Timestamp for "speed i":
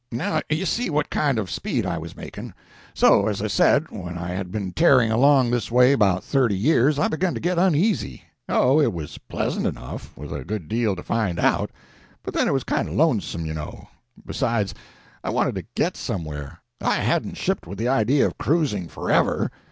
1.51-1.99